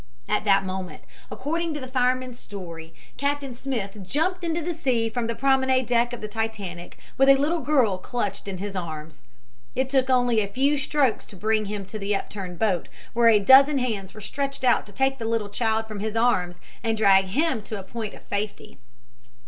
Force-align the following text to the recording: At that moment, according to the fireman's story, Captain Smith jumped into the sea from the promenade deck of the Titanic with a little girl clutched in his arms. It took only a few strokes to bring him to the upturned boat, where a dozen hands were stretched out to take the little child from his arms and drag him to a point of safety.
At 0.27 0.45
that 0.45 0.65
moment, 0.65 1.03
according 1.29 1.75
to 1.75 1.79
the 1.79 1.87
fireman's 1.87 2.39
story, 2.39 2.95
Captain 3.17 3.53
Smith 3.53 3.95
jumped 4.01 4.43
into 4.43 4.59
the 4.59 4.73
sea 4.73 5.09
from 5.11 5.27
the 5.27 5.35
promenade 5.35 5.85
deck 5.85 6.11
of 6.11 6.21
the 6.21 6.27
Titanic 6.27 6.97
with 7.19 7.29
a 7.29 7.35
little 7.35 7.59
girl 7.59 7.99
clutched 7.99 8.47
in 8.47 8.57
his 8.57 8.75
arms. 8.75 9.21
It 9.75 9.89
took 9.91 10.09
only 10.09 10.39
a 10.41 10.47
few 10.47 10.79
strokes 10.79 11.27
to 11.27 11.35
bring 11.35 11.65
him 11.67 11.85
to 11.85 11.99
the 11.99 12.15
upturned 12.15 12.57
boat, 12.57 12.87
where 13.13 13.29
a 13.29 13.37
dozen 13.37 13.77
hands 13.77 14.15
were 14.15 14.21
stretched 14.21 14.63
out 14.63 14.87
to 14.87 14.91
take 14.91 15.19
the 15.19 15.25
little 15.25 15.49
child 15.49 15.85
from 15.87 15.99
his 15.99 16.17
arms 16.17 16.59
and 16.81 16.97
drag 16.97 17.25
him 17.25 17.61
to 17.65 17.79
a 17.79 17.83
point 17.83 18.15
of 18.15 18.23
safety. 18.23 18.79